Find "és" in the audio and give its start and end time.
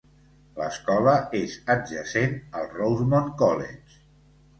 1.39-1.57